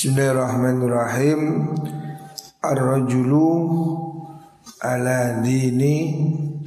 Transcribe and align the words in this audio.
Bismillahirrahmanirrahim. 0.00 1.40
Ar-rajulu 2.64 3.48
ala 4.80 5.44
dini 5.44 6.16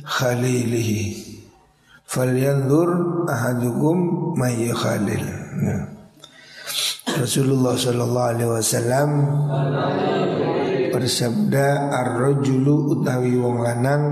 khalilihi. 0.06 1.33
Falyanzur 2.05 3.25
ahadukum 3.25 3.97
may 4.38 4.69
khalil. 4.69 5.25
Rasulullah 7.09 7.73
sallallahu 7.73 8.29
alaihi 8.38 8.54
wasallam 8.54 9.09
bersabda 10.93 11.89
ar-rajulu 11.89 13.02
utawi 13.02 13.34
wong 13.34 13.65
lanang 13.65 14.05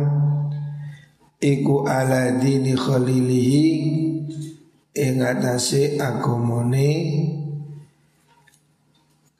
iku 1.38 1.86
ala 1.86 2.42
dini 2.42 2.74
khalilihi 2.74 3.66
ing 4.98 5.22
atase 5.22 6.02
agamane 6.02 6.90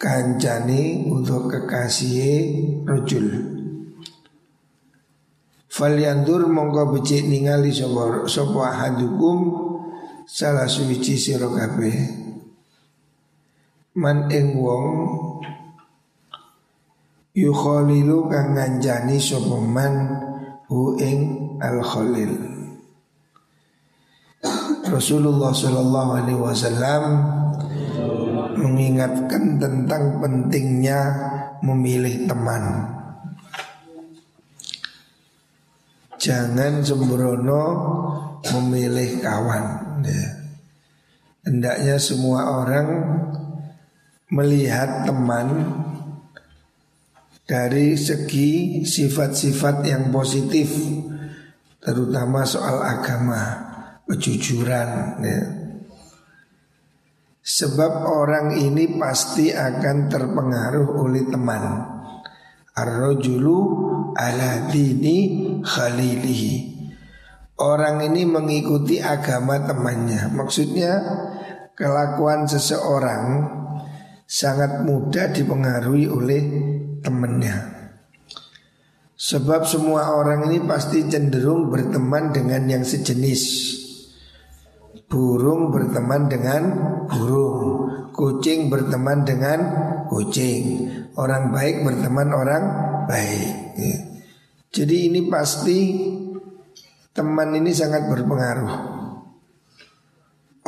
kancane 0.02 1.06
untuk 1.06 1.46
kekasih 1.54 2.82
rojul 2.90 3.52
Falyandur 5.72 6.52
mongko 6.52 7.00
becik 7.00 7.32
ningali 7.32 7.72
sapa 7.72 8.28
sapa 8.28 8.76
hadukum 8.76 9.56
salah 10.28 10.68
suci 10.68 11.16
sira 11.16 11.48
kabeh. 11.48 11.96
Man 13.96 14.28
ing 14.28 14.60
wong 14.60 14.88
yukhalilu 17.32 18.28
kang 18.28 18.52
nganjani 18.52 19.16
sapa 19.16 19.56
man 19.64 19.94
hu 20.68 21.00
ing 21.00 21.20
al 21.64 21.80
khalil 21.80 22.36
Rasulullah 24.92 25.56
sallallahu 25.56 26.12
alaihi 26.20 26.36
wasallam 26.36 27.04
mengingatkan 28.62 29.58
tentang 29.58 30.22
pentingnya 30.22 31.00
memilih 31.66 32.30
teman. 32.30 32.64
Jangan 36.22 36.86
sembrono 36.86 37.66
memilih 38.54 39.26
kawan. 39.26 39.66
Ya. 40.06 40.28
Hendaknya 41.42 41.98
semua 41.98 42.62
orang 42.62 42.88
melihat 44.30 45.10
teman 45.10 45.66
dari 47.50 47.98
segi 47.98 48.86
sifat-sifat 48.86 49.82
yang 49.90 50.14
positif, 50.14 50.70
terutama 51.82 52.46
soal 52.46 52.86
agama, 52.86 53.42
kejujuran. 54.06 54.90
Ya 55.26 55.61
Sebab 57.42 58.06
orang 58.06 58.54
ini 58.54 59.02
pasti 59.02 59.50
akan 59.50 60.14
terpengaruh 60.14 60.94
oleh 61.02 61.26
teman. 61.26 61.64
Ar-rajulu 62.78 63.58
ala 64.14 64.70
dini 64.70 65.18
khalilihi. 65.66 66.56
Orang 67.58 68.06
ini 68.06 68.30
mengikuti 68.30 69.02
agama 69.02 69.58
temannya. 69.58 70.30
Maksudnya 70.38 70.94
kelakuan 71.74 72.46
seseorang 72.46 73.26
sangat 74.30 74.86
mudah 74.86 75.34
dipengaruhi 75.34 76.06
oleh 76.14 76.42
temannya. 77.02 77.74
Sebab 79.18 79.66
semua 79.66 80.14
orang 80.14 80.46
ini 80.50 80.62
pasti 80.62 81.10
cenderung 81.10 81.74
berteman 81.74 82.34
dengan 82.34 82.70
yang 82.70 82.86
sejenis 82.86 83.42
Burung 85.12 85.76
berteman 85.76 86.32
dengan 86.32 86.64
burung 87.12 87.60
Kucing 88.16 88.72
berteman 88.72 89.28
dengan 89.28 89.60
kucing 90.08 90.88
Orang 91.20 91.52
baik 91.52 91.84
berteman 91.84 92.32
orang 92.32 92.64
baik 93.12 93.76
ya. 93.76 93.98
Jadi 94.72 95.12
ini 95.12 95.28
pasti 95.28 96.00
teman 97.12 97.52
ini 97.60 97.76
sangat 97.76 98.08
berpengaruh 98.08 98.74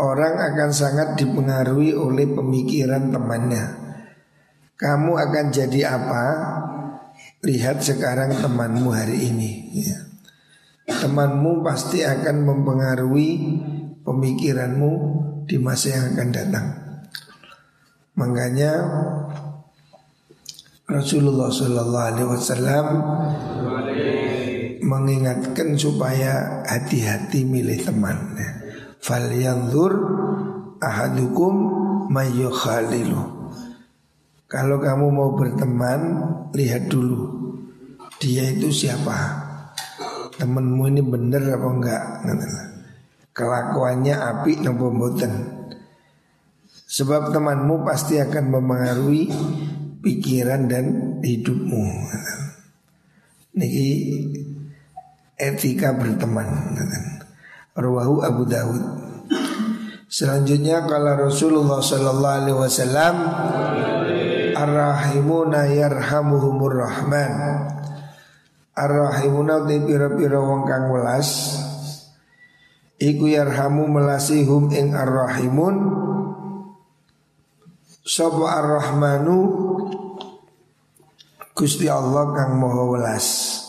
Orang 0.03 0.35
akan 0.35 0.69
sangat 0.75 1.15
dipengaruhi 1.15 1.95
oleh 1.95 2.27
pemikiran 2.27 3.15
temannya 3.15 3.63
Kamu 4.75 5.15
akan 5.15 5.45
jadi 5.55 5.95
apa? 5.95 6.25
Lihat 7.43 7.79
sekarang 7.83 8.39
temanmu 8.39 8.91
hari 8.91 9.31
ini 9.31 9.51
ya. 9.83 9.99
Temanmu 10.83 11.63
pasti 11.63 12.03
akan 12.03 12.43
mempengaruhi 12.43 13.31
pemikiranmu 14.03 14.91
di 15.47 15.57
masa 15.59 15.95
yang 15.95 16.05
akan 16.15 16.29
datang. 16.29 16.67
Makanya 18.13 18.71
Rasulullah 20.85 21.49
Shallallahu 21.49 22.07
Alaihi 22.13 22.29
Wasallam 22.29 22.85
mengingatkan 24.83 25.73
supaya 25.79 26.61
hati-hati 26.67 27.47
milih 27.47 27.81
teman. 27.81 28.37
Fal 28.99 29.31
yanzur 29.31 29.95
ahadukum 30.83 31.53
mayyukhalilu. 32.11 33.51
Kalau 34.45 34.77
kamu 34.77 35.05
mau 35.09 35.33
berteman, 35.33 36.01
lihat 36.53 36.85
dulu 36.91 37.41
dia 38.21 38.53
itu 38.53 38.69
siapa. 38.69 39.41
Temenmu 40.37 40.83
ini 40.93 41.01
benar 41.01 41.41
apa 41.57 41.67
enggak? 41.73 42.03
Kelakuannya 43.33 44.15
api 44.15 44.61
nopo 44.61 44.93
mboten. 44.93 45.33
Sebab 46.93 47.33
temanmu 47.33 47.81
pasti 47.81 48.21
akan 48.21 48.53
mempengaruhi 48.53 49.25
pikiran 49.99 50.69
dan 50.69 50.85
hidupmu. 51.25 51.83
Niki 53.57 53.89
etika 55.41 55.97
berteman. 55.97 56.77
Ruwahu 57.73 58.21
Abu 58.21 58.45
Dawud. 58.45 58.83
Selanjutnya 60.05 60.85
kalau 60.85 61.25
Rasulullah 61.25 61.81
Sallallahu 61.81 62.37
Alaihi 62.45 62.59
Wasallam 62.61 63.15
Ar-Rahimuna 64.53 65.73
yarhamuhumur 65.73 66.77
Rahman 66.77 67.33
pira-pira 69.89 70.37
wong 70.37 70.69
kang 70.69 70.93
welas 70.93 71.57
Iku 73.03 73.27
yarhamu 73.27 73.83
melasihum 73.91 74.71
ing 74.71 74.95
ar-rahimun 74.95 75.75
Sopo 77.99 78.47
ar-rahmanu 78.47 79.39
Gusti 81.51 81.91
Allah 81.91 82.31
kang 82.31 82.63
moho 82.63 82.95
welas 82.95 83.59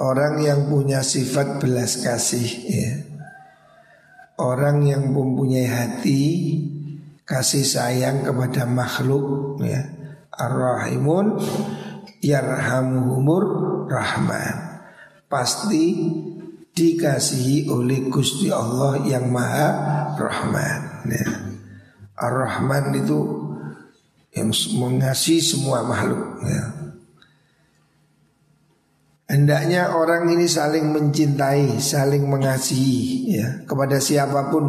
Orang 0.00 0.40
yang 0.40 0.72
punya 0.72 1.04
sifat 1.04 1.60
belas 1.60 2.00
kasih 2.00 2.48
ya. 2.66 2.92
Orang 4.40 4.88
yang 4.88 5.12
mempunyai 5.12 5.68
hati 5.68 6.24
Kasih 7.28 7.68
sayang 7.68 8.24
kepada 8.24 8.64
makhluk 8.64 9.60
ya. 9.60 9.92
Ar-Rahimun 10.32 11.36
Yarhamuhumur 12.24 13.44
Rahman 13.92 14.56
Pasti 15.28 15.92
dikasihi 16.74 17.70
oleh 17.70 18.10
Gusti 18.10 18.50
Allah 18.50 18.98
yang 19.06 19.30
Maha 19.30 19.68
Rahman. 20.18 21.06
Ya. 21.06 21.26
Ar-Rahman 22.18 22.94
itu 22.98 23.18
yang 24.34 24.50
mengasihi 24.50 25.38
semua 25.38 25.86
makhluk. 25.86 26.42
Ya. 26.42 26.64
Hendaknya 29.30 29.94
orang 29.94 30.30
ini 30.30 30.50
saling 30.50 30.90
mencintai, 30.90 31.78
saling 31.80 32.26
mengasihi 32.26 33.38
ya 33.38 33.48
kepada 33.64 33.98
siapa 33.98 34.50
pun, 34.52 34.66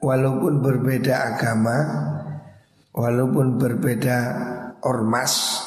walaupun 0.00 0.62
berbeda 0.62 1.34
agama, 1.34 1.76
walaupun 2.94 3.58
berbeda 3.58 4.18
ormas, 4.84 5.64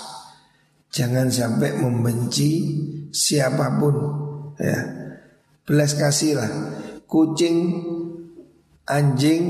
jangan 0.89 1.29
sampai 1.29 1.77
membenci 1.77 2.79
siapa 3.11 3.75
pun 3.77 3.95
ya 4.55 5.04
belas 5.65 5.97
kasih 5.97 6.37
lah 6.37 6.51
kucing, 7.09 7.57
anjing, 8.85 9.43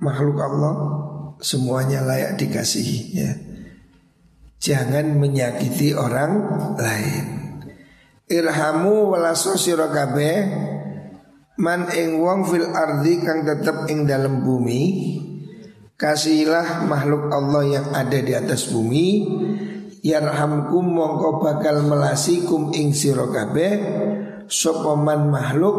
makhluk 0.00 0.38
Allah 0.40 0.74
semuanya 1.38 2.04
layak 2.04 2.40
dikasihi 2.40 3.00
ya. 3.14 3.32
Jangan 4.58 5.14
menyakiti 5.14 5.94
orang 5.94 6.32
lain. 6.74 7.26
Irhamu 8.26 9.14
walaso 9.14 9.54
sirokabe 9.54 10.50
man 11.62 11.88
ing 11.94 12.18
wong 12.18 12.44
fil 12.50 12.66
ardi 12.74 13.22
kang 13.22 13.46
tetep 13.46 13.86
ing 13.88 14.04
dalam 14.04 14.42
bumi. 14.42 15.16
Kasihilah 15.98 16.86
makhluk 16.86 17.26
Allah 17.30 17.62
yang 17.66 17.86
ada 17.90 18.18
di 18.22 18.30
atas 18.30 18.70
bumi 18.70 19.26
Yarhamkum 19.98 20.94
mongko 20.94 21.42
bakal 21.42 21.82
melasikum 21.82 22.70
ing 22.70 22.94
sirokabe 22.94 23.68
sopaman 24.48 25.28
makhluk 25.28 25.76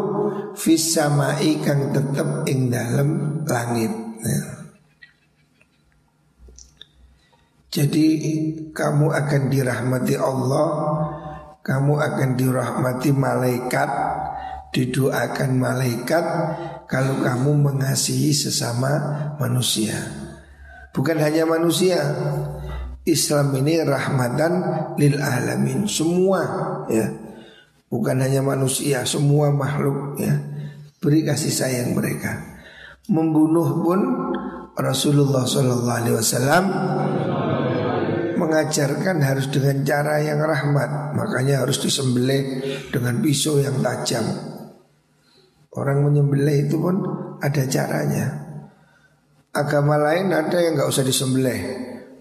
fis 0.54 0.94
samai 0.94 1.58
kang 1.60 1.90
tetep 1.90 2.46
ing 2.46 2.70
dalam 2.70 3.42
langit. 3.44 3.92
Ya. 4.22 4.60
Jadi 7.70 8.06
kamu 8.74 9.14
akan 9.14 9.42
dirahmati 9.46 10.18
Allah 10.18 10.68
Kamu 11.62 12.02
akan 12.02 12.30
dirahmati 12.34 13.14
malaikat 13.14 13.90
Didoakan 14.74 15.50
malaikat 15.54 16.24
Kalau 16.90 17.22
kamu 17.22 17.70
mengasihi 17.70 18.34
sesama 18.34 18.90
manusia 19.38 19.94
Bukan 20.90 21.22
hanya 21.22 21.46
manusia 21.46 22.02
Islam 23.06 23.54
ini 23.62 23.86
rahmatan 23.86 24.52
lil 24.98 25.22
alamin 25.22 25.86
Semua 25.86 26.42
ya 26.90 27.29
Bukan 27.90 28.22
hanya 28.22 28.38
manusia 28.38 29.02
Semua 29.02 29.50
makhluk 29.50 30.14
ya. 30.22 30.38
Beri 31.02 31.26
kasih 31.26 31.50
sayang 31.50 31.96
mereka. 31.96 32.38
Membunuh 33.10 33.82
pun 33.82 34.00
Rasulullah 34.78 35.42
Shallallahu 35.42 35.98
Alaihi 35.98 36.16
Wasallam 36.16 36.64
mengajarkan 38.38 39.16
harus 39.20 39.50
dengan 39.50 39.82
cara 39.82 40.22
yang 40.22 40.38
rahmat. 40.38 41.16
Makanya 41.16 41.66
harus 41.66 41.80
disembelih 41.82 42.62
dengan 42.92 43.18
pisau 43.18 43.58
yang 43.58 43.80
tajam. 43.80 44.24
Orang 45.74 46.04
menyembelih 46.04 46.68
itu 46.68 46.76
pun 46.76 47.00
ada 47.40 47.62
caranya. 47.66 48.26
Agama 49.50 49.98
lain 49.98 50.30
ada 50.30 50.58
yang 50.62 50.78
nggak 50.78 50.90
usah 50.90 51.02
disembelih. 51.02 51.60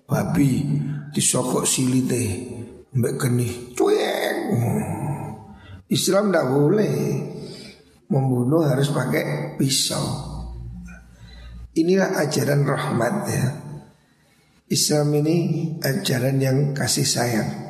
Babi 0.09 0.65
disokok 1.13 1.65
silite 1.69 2.23
Mbak 2.89 3.13
geni 3.21 3.49
cuek 3.77 4.35
Islam 5.89 6.29
tidak 6.29 6.47
boleh 6.53 6.95
Membunuh 8.09 8.65
harus 8.65 8.89
pakai 8.89 9.57
pisau 9.57 10.01
Inilah 11.77 12.17
ajaran 12.21 12.65
rahmat 12.65 13.15
ya 13.29 13.45
Islam 14.69 15.09
ini 15.17 15.37
ajaran 15.81 16.37
yang 16.37 16.57
kasih 16.77 17.05
sayang 17.05 17.69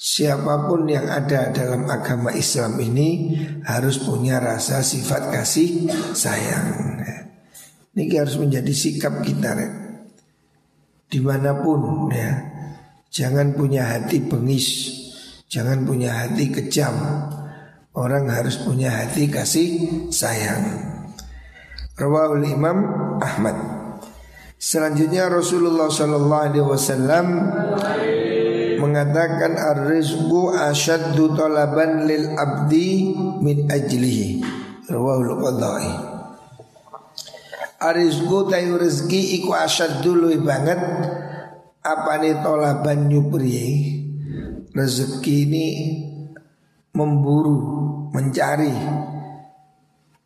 Siapa 0.00 0.64
pun 0.64 0.88
yang 0.88 1.12
ada 1.12 1.52
dalam 1.52 1.84
agama 1.84 2.32
Islam 2.32 2.80
ini 2.80 3.36
harus 3.68 4.00
punya 4.00 4.40
rasa 4.40 4.80
sifat 4.80 5.28
kasih 5.28 5.92
sayang. 6.16 6.96
Ini 7.92 8.08
harus 8.16 8.40
menjadi 8.40 8.72
sikap 8.72 9.20
kita, 9.20 9.52
ya. 9.60 9.68
di 11.04 11.20
mana 11.20 11.52
pun 11.60 12.08
ya. 12.08 12.32
Jangan 13.12 13.52
punya 13.52 13.92
hati 13.92 14.24
bengis, 14.24 14.88
jangan 15.50 15.82
punya 15.82 16.14
hati 16.14 16.54
kejam. 16.54 16.94
Orang 17.90 18.30
harus 18.30 18.62
punya 18.62 19.02
hati 19.02 19.26
kasih 19.26 20.06
sayang. 20.14 20.62
Rawahul 21.98 22.46
Imam 22.46 22.78
Ahmad. 23.18 23.58
Selanjutnya 24.56 25.26
Rasulullah 25.26 25.90
Sallallahu 25.90 26.44
Alaihi 26.54 26.64
Wasallam 26.64 27.26
mengatakan 28.80 29.58
ar-rizqu 29.58 30.54
asyaddu 30.54 31.34
talaban 31.36 32.08
lil 32.08 32.32
abdi 32.38 33.12
min 33.44 33.68
ajlihi 33.68 34.40
rawahul 34.88 35.36
qadai 35.36 35.88
Arizku 37.80 38.44
tayu 38.52 38.76
rezeki 38.76 39.40
iku 39.40 39.56
asyaddu 39.56 40.12
luwih 40.12 40.44
banget 40.44 40.76
apa 41.80 42.20
nih 42.20 42.36
tolaban 42.44 43.08
nyupri 43.08 43.99
rezeki 44.70 45.34
ini 45.46 45.66
memburu 46.94 47.58
mencari 48.10 48.74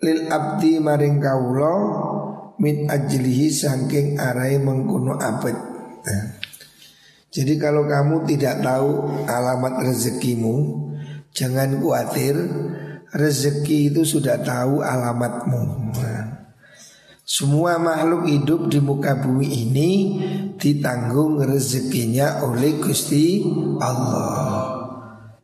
lil 0.05 0.21
abdi 0.29 0.81
maring 0.81 1.17
kaulo 1.21 1.77
min 2.61 2.89
ajlihi 2.89 3.49
saking 3.51 4.21
arai 4.21 4.61
mengkuno 4.61 5.17
abad. 5.17 5.57
Nah. 6.05 6.27
Jadi 7.35 7.59
kalau 7.59 7.83
kamu 7.91 8.31
tidak 8.31 8.63
tahu 8.63 9.11
alamat 9.27 9.91
rezekimu, 9.91 10.55
jangan 11.35 11.83
khawatir, 11.83 12.39
rezeki 13.11 13.91
itu 13.91 14.07
sudah 14.07 14.39
tahu 14.39 14.87
alamatmu. 14.87 15.63
Nah. 15.99 16.44
Semua 17.25 17.81
makhluk 17.81 18.29
hidup 18.29 18.69
di 18.69 18.85
muka 18.85 19.17
bumi 19.17 19.49
ini 19.49 19.91
ditanggung 20.61 21.41
rezekinya 21.41 22.45
oleh 22.45 22.77
Gusti 22.77 23.41
Allah. 23.81 24.85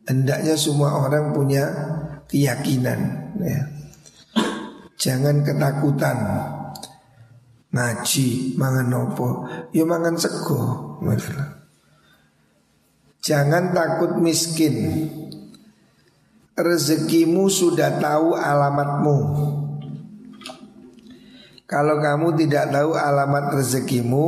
Hendaknya 0.05 0.53
semua 0.53 1.01
orang 1.01 1.33
punya 1.33 1.65
keyakinan. 2.29 2.99
Ya. 3.41 3.61
Jangan 5.01 5.41
ketakutan 5.41 6.17
ngaji 7.71 8.59
mangan 8.59 8.87
nopo 8.91 9.47
ya 9.71 9.87
mangan 9.87 10.19
sego 10.19 10.99
jangan 13.23 13.71
takut 13.71 14.19
miskin 14.19 15.07
rezekimu 16.59 17.47
sudah 17.47 17.95
tahu 17.95 18.35
alamatmu 18.35 19.17
kalau 21.71 22.03
kamu 22.03 22.35
tidak 22.35 22.67
tahu 22.67 22.99
alamat 22.99 23.55
rezekimu 23.55 24.27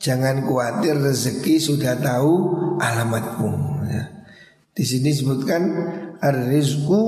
jangan 0.00 0.40
khawatir 0.48 0.96
rezeki 0.96 1.60
sudah 1.60 2.00
tahu 2.00 2.32
alamatmu 2.80 3.84
ya. 3.84 4.04
di 4.72 4.84
sini 4.88 5.12
sebutkan 5.12 5.62
Ar-rizku 6.18 7.00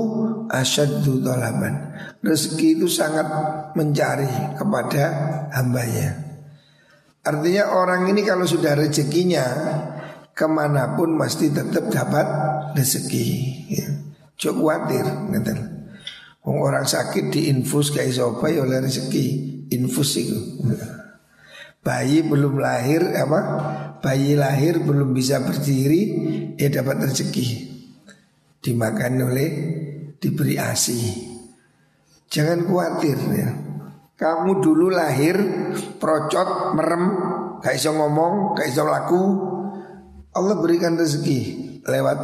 asyaddu 0.47 1.19
talaban 1.19 1.91
Rezeki 2.23 2.79
itu 2.79 2.87
sangat 2.87 3.27
mencari 3.75 4.55
kepada 4.55 5.03
hambanya 5.51 6.15
Artinya 7.21 7.75
orang 7.75 8.07
ini 8.07 8.23
kalau 8.23 8.47
sudah 8.47 8.71
rezekinya 8.71 9.43
Ke 10.31 10.47
mana 10.47 10.95
pun 10.95 11.19
pasti 11.19 11.51
tetap 11.51 11.91
dapat 11.91 12.23
rezeki 12.79 13.27
ya. 13.67 13.87
Cuk 14.39 14.63
khawatir 14.63 15.03
gitu. 16.41 16.49
Orang 16.49 16.89
sakit 16.89 17.29
diinfus 17.29 17.93
kayak 17.93 18.17
sopa 18.17 18.49
ya 18.49 18.65
oleh 18.65 18.81
rezeki 18.81 19.25
Infus 19.71 20.17
itu 20.17 20.41
Bayi 21.85 22.25
belum 22.25 22.57
lahir 22.57 23.13
apa 23.13 23.39
Bayi 24.01 24.33
lahir 24.33 24.81
belum 24.81 25.13
bisa 25.13 25.37
berdiri 25.45 26.01
Dia 26.57 26.73
dapat 26.73 27.05
rezeki 27.05 27.71
dimakan 28.61 29.13
oleh 29.25 29.49
diberi 30.21 30.55
ASI. 30.55 31.01
Jangan 32.31 32.69
khawatir 32.69 33.17
ya. 33.33 33.49
Kamu 34.15 34.61
dulu 34.61 34.93
lahir 34.93 35.33
procot, 35.97 36.77
merem, 36.77 37.03
gak 37.57 37.73
iso 37.73 37.89
ngomong, 37.89 38.53
gak 38.53 38.69
iso 38.69 38.85
laku. 38.85 39.23
Allah 40.31 40.55
berikan 40.61 40.95
rezeki 40.95 41.39
lewat 41.83 42.19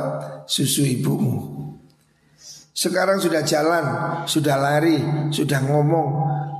susu 0.45 0.85
ibumu. 0.85 1.57
Sekarang 2.77 3.17
sudah 3.17 3.41
jalan, 3.41 3.85
sudah 4.29 4.53
lari, 4.53 5.01
sudah 5.33 5.65
ngomong, 5.65 6.07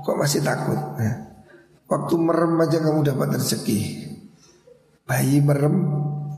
kok 0.01 0.17
masih 0.17 0.41
takut? 0.41 0.81
Ya. 0.97 1.13
Waktu 1.85 2.17
merem 2.17 2.57
aja 2.57 2.81
kamu 2.81 3.05
dapat 3.05 3.37
rezeki. 3.37 3.81
Bayi 5.05 5.45
merem, 5.45 5.77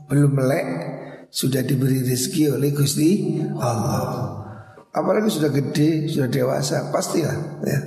belum 0.04 0.36
melek, 0.36 0.68
sudah 1.32 1.64
diberi 1.64 2.04
rezeki 2.04 2.60
oleh 2.60 2.76
Gusti 2.76 3.40
Allah. 3.56 4.36
Apalagi 4.92 5.32
sudah 5.32 5.48
gede, 5.48 6.12
sudah 6.12 6.28
dewasa, 6.28 6.92
pastilah 6.92 7.64
ya. 7.64 7.80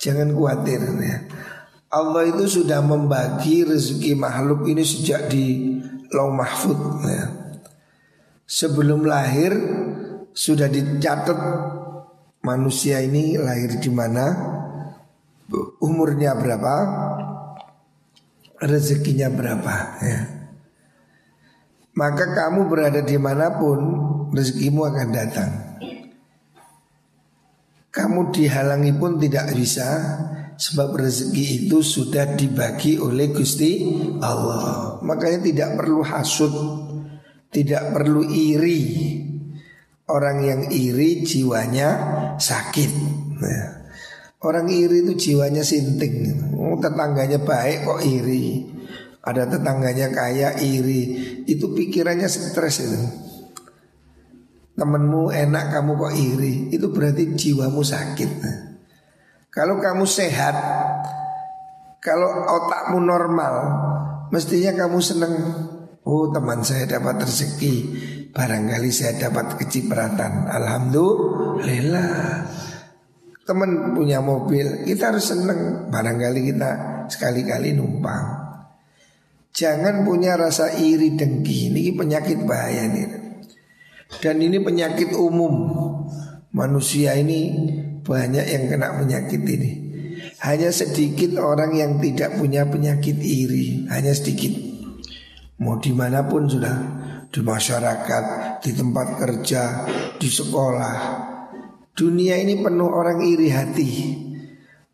Jangan 0.00 0.32
khawatir 0.32 0.80
ya. 1.04 1.18
Allah 1.92 2.32
itu 2.32 2.64
sudah 2.64 2.80
membagi 2.80 3.68
rezeki 3.68 4.16
makhluk 4.16 4.66
ini 4.72 4.82
sejak 4.82 5.28
di 5.28 5.78
Lau 6.16 6.32
Mahfud 6.32 6.80
ya. 7.06 7.24
Sebelum 8.48 9.04
lahir 9.04 9.52
sudah 10.34 10.66
dicatat 10.66 11.38
manusia 12.42 12.98
ini 13.00 13.38
lahir 13.38 13.78
di 13.78 13.88
mana, 13.88 14.34
umurnya 15.78 16.34
berapa, 16.34 16.74
rezekinya 18.58 19.30
berapa 19.30 19.74
ya. 20.02 20.20
Maka 21.94 22.34
kamu 22.34 22.66
berada 22.66 23.00
di 23.06 23.14
mana 23.14 23.54
pun 23.54 23.78
rezekimu 24.34 24.82
akan 24.82 25.08
datang. 25.14 25.50
Kamu 27.94 28.34
dihalangi 28.34 28.90
pun 28.98 29.22
tidak 29.22 29.54
bisa 29.54 29.86
sebab 30.58 30.98
rezeki 30.98 31.66
itu 31.66 31.78
sudah 31.78 32.34
dibagi 32.34 32.98
oleh 32.98 33.30
Gusti 33.30 33.86
Allah. 34.18 34.98
Makanya 35.06 35.46
tidak 35.46 35.70
perlu 35.78 36.02
hasut, 36.02 36.54
tidak 37.54 37.94
perlu 37.94 38.26
iri. 38.26 38.82
Orang 40.04 40.44
yang 40.44 40.68
iri 40.68 41.24
jiwanya 41.24 41.88
sakit. 42.36 42.92
Nah, 43.40 43.64
orang 44.44 44.68
iri 44.68 45.00
itu 45.00 45.16
jiwanya 45.16 45.64
sinting. 45.64 46.52
Oh, 46.60 46.76
tetangganya 46.76 47.40
baik 47.40 47.88
kok 47.88 48.04
iri. 48.04 48.68
Ada 49.24 49.48
tetangganya 49.48 50.12
kaya 50.12 50.60
iri. 50.60 51.16
Itu 51.48 51.72
pikirannya 51.72 52.28
stres 52.28 52.84
itu. 52.84 53.00
Temenmu 54.76 55.32
enak 55.32 55.72
kamu 55.72 55.92
kok 55.96 56.14
iri. 56.20 56.54
Itu 56.68 56.92
berarti 56.92 57.32
jiwamu 57.32 57.80
sakit. 57.80 58.30
Kalau 59.54 59.78
kamu 59.78 60.02
sehat 60.02 60.54
Kalau 62.02 62.26
otakmu 62.26 62.98
normal 62.98 63.54
Mestinya 64.34 64.84
kamu 64.84 64.98
senang 64.98 65.34
Oh 66.02 66.28
teman 66.34 66.60
saya 66.66 66.90
dapat 66.90 67.22
rezeki 67.22 67.74
Barangkali 68.34 68.90
saya 68.90 69.30
dapat 69.30 69.62
kecipratan. 69.62 70.50
Alhamdulillah. 70.50 72.42
Teman 73.44 73.92
punya 73.92 74.24
mobil 74.24 74.88
Kita 74.88 75.12
harus 75.12 75.28
senang 75.28 75.92
Barangkali 75.92 76.48
kita 76.50 76.70
sekali-kali 77.06 77.76
numpang. 77.78 78.42
Jangan 79.54 80.02
punya 80.02 80.34
rasa 80.34 80.74
iri 80.74 81.14
dengki. 81.14 81.70
Ini 81.70 81.94
penyakit 81.94 82.42
bahaya 82.42 82.90
nih 82.90 83.06
Dan 84.18 84.42
ini 84.42 84.58
penyakit 84.58 85.14
umum. 85.14 85.54
Manusia 86.50 87.14
ini 87.14 87.54
banyak 88.02 88.46
yang 88.50 88.64
kena 88.66 88.98
penyakit 88.98 89.46
ini. 89.46 89.70
Hanya 90.42 90.74
sedikit 90.74 91.38
orang 91.38 91.70
yang 91.78 92.02
tidak 92.02 92.34
punya 92.34 92.66
penyakit 92.66 93.14
iri. 93.22 93.86
Hanya 93.86 94.10
sedikit. 94.10 94.58
Mau 95.62 95.78
di 95.78 95.94
mana 95.94 96.26
pun 96.26 96.50
sudah 96.50 96.76
Di 97.34 97.42
masyarakat, 97.42 98.24
di 98.62 98.70
tempat 98.70 99.18
kerja, 99.18 99.62
di 100.14 100.30
sekolah 100.30 100.98
Dunia 101.90 102.38
ini 102.38 102.62
penuh 102.62 102.86
orang 102.86 103.26
iri 103.26 103.50
hati 103.50 103.90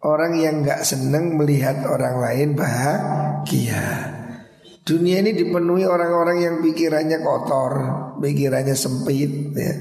Orang 0.00 0.40
yang 0.40 0.64
gak 0.64 0.80
seneng 0.88 1.36
melihat 1.36 1.84
orang 1.84 2.16
lain 2.16 2.56
bahagia 2.56 3.84
Dunia 4.88 5.20
ini 5.20 5.36
dipenuhi 5.36 5.84
orang-orang 5.84 6.40
yang 6.40 6.56
pikirannya 6.64 7.20
kotor 7.20 7.72
Pikirannya 8.24 8.72
sempit 8.72 9.52
ya. 9.52 9.74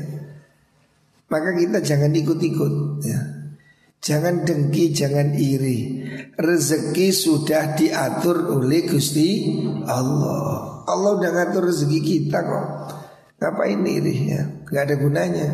Maka 1.32 1.56
kita 1.56 1.80
jangan 1.80 2.12
ikut-ikut 2.12 2.76
ya. 3.08 3.39
Jangan 4.00 4.48
dengki, 4.48 4.96
jangan 4.96 5.36
iri. 5.36 6.08
Rezeki 6.40 7.12
sudah 7.12 7.76
diatur 7.76 8.56
oleh 8.56 8.88
Gusti 8.88 9.60
Allah. 9.84 10.88
Allah 10.88 11.12
udah 11.20 11.32
ngatur 11.36 11.68
rezeki 11.68 12.00
kita 12.00 12.40
kok. 12.40 12.68
Ngapain 13.40 13.80
iri 13.88 14.36
ya 14.36 14.44
Gak 14.68 14.84
ada 14.88 14.96
gunanya. 14.96 15.48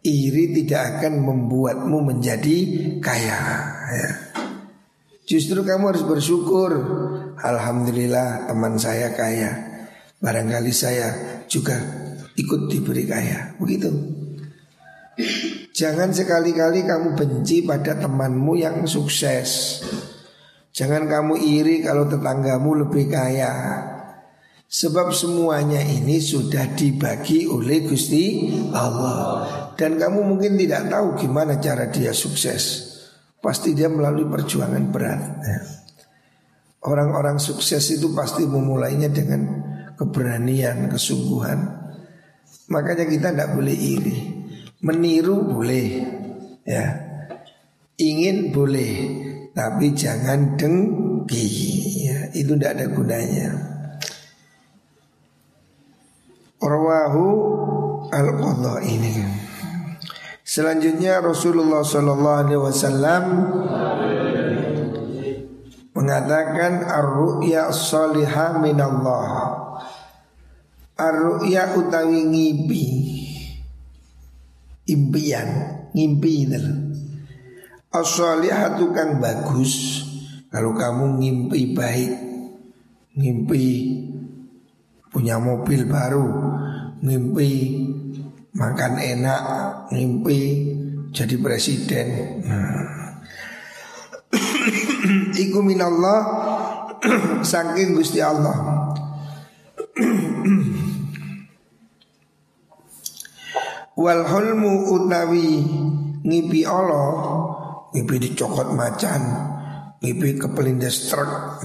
Iri 0.00 0.56
tidak 0.56 0.96
akan 0.96 1.20
membuatmu 1.20 2.00
menjadi 2.00 2.58
kaya 3.04 3.40
ya. 3.92 4.10
Justru 5.28 5.60
kamu 5.60 5.92
harus 5.92 6.04
bersyukur. 6.08 6.72
Alhamdulillah 7.36 8.48
teman 8.48 8.80
saya 8.80 9.12
kaya. 9.12 9.52
Barangkali 10.16 10.72
saya 10.72 11.44
juga 11.44 11.76
ikut 12.40 12.72
diberi 12.72 13.04
kaya. 13.04 13.52
Begitu 13.60 13.92
Jangan 15.80 16.12
sekali-kali 16.12 16.84
kamu 16.84 17.16
benci 17.16 17.64
pada 17.64 17.96
temanmu 17.96 18.52
yang 18.52 18.84
sukses. 18.84 19.80
Jangan 20.76 21.08
kamu 21.08 21.40
iri 21.40 21.80
kalau 21.80 22.04
tetanggamu 22.04 22.84
lebih 22.84 23.08
kaya. 23.08 23.80
Sebab 24.68 25.08
semuanya 25.16 25.80
ini 25.80 26.20
sudah 26.20 26.76
dibagi 26.76 27.48
oleh 27.48 27.88
Gusti 27.88 28.52
Allah. 28.76 29.72
Dan 29.72 29.96
kamu 29.96 30.20
mungkin 30.20 30.60
tidak 30.60 30.92
tahu 30.92 31.16
gimana 31.16 31.56
cara 31.56 31.88
dia 31.88 32.12
sukses. 32.12 32.92
Pasti 33.40 33.72
dia 33.72 33.88
melalui 33.88 34.28
perjuangan 34.28 34.84
berat. 34.92 35.22
Orang-orang 36.84 37.40
sukses 37.40 37.88
itu 37.88 38.12
pasti 38.12 38.44
memulainya 38.44 39.08
dengan 39.08 39.48
keberanian, 39.96 40.92
kesungguhan. 40.92 41.58
Makanya 42.68 43.08
kita 43.08 43.32
tidak 43.32 43.56
boleh 43.56 43.72
iri 43.72 44.39
Meniru 44.80 45.44
boleh 45.44 46.00
ya. 46.64 46.88
Ingin 48.00 48.48
boleh 48.48 48.92
tapi 49.52 49.92
jangan 49.92 50.56
dengki 50.56 51.48
ya. 52.08 52.32
Itu 52.32 52.56
tidak 52.56 52.80
ada 52.80 52.86
gunanya. 52.88 53.48
Rawahu 56.64 57.26
al-qadha 58.08 58.80
ini. 58.88 59.20
Selanjutnya 60.40 61.20
Rasulullah 61.20 61.84
Sallallahu 61.84 62.40
Alaihi 62.40 62.62
Wasallam 62.64 63.24
mengatakan 65.92 66.88
ar-ru'ya 66.88 67.68
salihah 67.68 68.56
minallah. 68.64 69.60
Ar-ru'ya 70.96 71.76
utawi 71.76 72.24
ngibi 72.24 73.19
impian, 74.90 75.48
ngimpi 75.94 76.46
itu. 76.46 76.62
As-salihatu 77.90 78.94
kang 78.94 79.18
bagus 79.18 80.06
kalau 80.50 80.74
kamu 80.74 81.18
ngimpi 81.18 81.74
baik, 81.74 82.12
ngimpi 83.18 83.66
punya 85.10 85.42
mobil 85.42 85.86
baru, 85.90 86.26
ngimpi 87.02 87.50
makan 88.54 88.92
enak, 88.98 89.42
ngimpi 89.90 90.40
jadi 91.10 91.34
presiden. 91.42 92.08
Nah. 92.46 92.86
Iku 95.42 95.58
minallah 95.62 96.20
saking 97.50 97.98
Gusti 97.98 98.22
Allah. 98.22 98.86
Wal 104.00 104.24
hulmu 104.24 104.96
utawi 104.96 105.60
ngipi 106.24 106.64
Allah 106.64 107.12
Ngipi 107.92 108.16
dicokot 108.16 108.72
macan 108.72 109.20
Ngipi 110.00 110.40
kepelindes 110.40 111.12
truk 111.12 111.60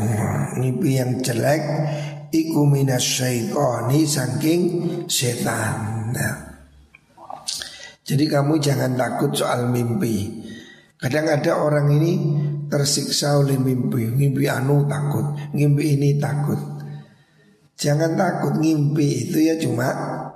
Ngipi 0.60 0.90
yang 1.00 1.24
jelek 1.24 1.64
Iku 2.36 2.68
minas 2.68 3.00
syaitoni 3.00 4.04
saking 4.04 4.62
setan. 5.08 6.12
Nah. 6.12 6.36
Jadi 8.04 8.28
kamu 8.28 8.60
jangan 8.60 8.92
takut 9.00 9.32
soal 9.32 9.72
mimpi. 9.72 10.44
Kadang 11.00 11.32
ada 11.32 11.64
orang 11.64 11.88
ini 11.96 12.14
tersiksa 12.68 13.40
oleh 13.40 13.56
mimpi. 13.56 14.12
Mimpi 14.12 14.52
anu 14.52 14.84
takut 14.84 15.32
Mimpi 15.56 15.96
ini 15.96 16.20
takut. 16.20 16.60
Jangan 17.80 18.20
takut 18.20 18.60
mimpi 18.60 19.32
itu 19.32 19.48
ya 19.48 19.56
cuma 19.60 19.88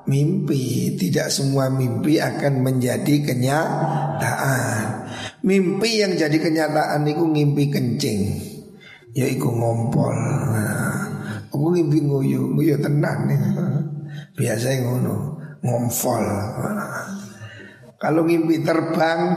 mimpi. 0.09 0.97
Tidak 0.97 1.29
semua 1.29 1.69
mimpi 1.69 2.17
akan 2.17 2.65
menjadi 2.65 3.29
kenyataan. 3.29 5.05
Mimpi 5.45 6.01
yang 6.01 6.17
jadi 6.17 6.33
kenyataan 6.33 7.05
itu 7.05 7.23
ngimpi 7.23 7.69
kencing. 7.69 8.21
Ya 9.13 9.29
itu 9.29 9.45
ngompol. 9.45 10.17
Nah, 10.53 10.99
Aku 11.53 11.77
ngimpi 11.77 12.01
nguyu. 12.01 12.57
Nguyu 12.57 12.81
tenang 12.81 13.29
nih. 13.29 13.39
Biasanya 14.33 14.89
ngono. 14.89 15.15
Ngompol. 15.61 16.25
Kalau 17.99 18.23
ngimpi 18.23 18.63
terbang 18.63 19.35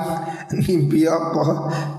Ngimpi 0.54 1.02
apa? 1.10 1.44